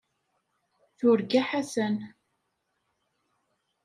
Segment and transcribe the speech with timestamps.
[0.97, 1.95] Turga Ḥasan.